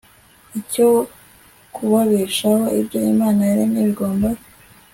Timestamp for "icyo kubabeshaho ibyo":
0.59-2.99